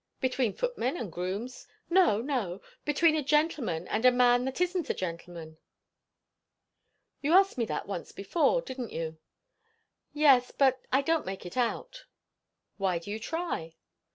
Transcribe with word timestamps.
"Between 0.19 0.53
footmen 0.55 0.97
and 0.97 1.11
grooms?" 1.11 1.67
"No, 1.87 2.21
no; 2.23 2.59
between 2.85 3.15
a 3.15 3.21
gentleman 3.23 3.87
and 3.87 4.03
a 4.03 4.09
man 4.11 4.45
that 4.45 4.59
isn't 4.59 4.89
a 4.89 4.95
gentleman?" 4.95 5.59
"You 7.21 7.33
asked 7.33 7.55
me 7.55 7.65
that 7.65 7.87
once 7.87 8.11
before, 8.11 8.63
didn't 8.63 8.91
you?" 8.91 9.19
"Yes; 10.11 10.49
but 10.49 10.81
I 10.91 11.03
don't 11.03 11.23
make 11.27 11.45
it 11.45 11.55
out." 11.55 12.05
"Why 12.77 12.97
do 12.97 13.11
you 13.11 13.19
try?" 13.19 13.75